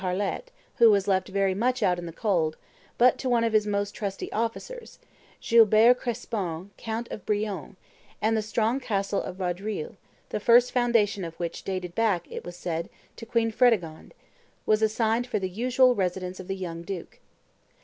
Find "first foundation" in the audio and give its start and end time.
10.39-11.23